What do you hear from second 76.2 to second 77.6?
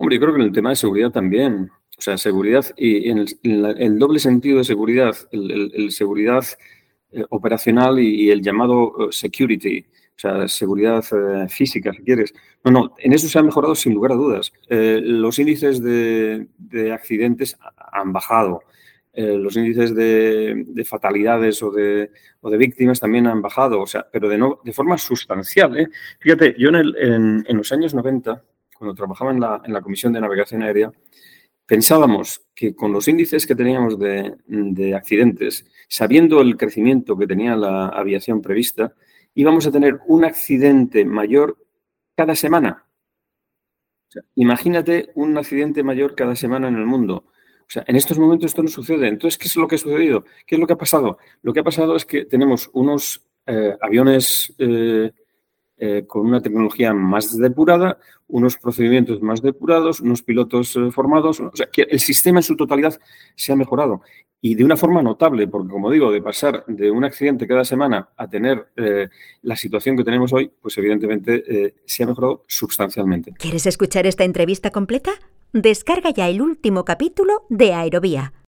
el último capítulo